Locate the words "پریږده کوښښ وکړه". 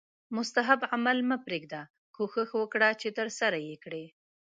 1.45-2.89